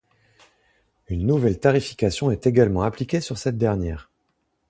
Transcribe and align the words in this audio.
Une 1.09 1.27
nouvelle 1.27 1.59
tarification 1.59 2.31
est 2.31 2.47
également 2.47 2.81
appliqué 2.81 3.21
sur 3.21 3.37
cette 3.37 3.59
dernière. 3.59 4.09